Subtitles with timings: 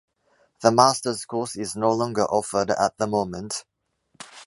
[0.63, 3.65] The Master's course is no longer offered at the moment.